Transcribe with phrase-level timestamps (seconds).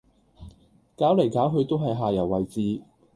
[0.95, 2.81] 搞嚟搞去都係下游位置